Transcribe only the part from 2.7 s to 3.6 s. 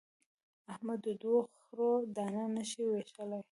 وېشلای.